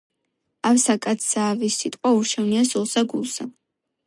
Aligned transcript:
ავსა 0.69 0.95
კაცსა 1.03 1.43
ავი 1.49 1.69
სიტყვა 1.77 2.15
ურჩევნია 2.23 2.65
სულსა 2.73 3.07
გულსა 3.15 3.49